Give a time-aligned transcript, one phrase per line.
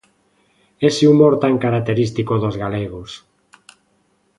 [0.89, 3.11] Ese humor tan característico dos galegos.